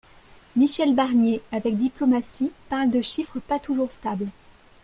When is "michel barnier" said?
0.55-1.43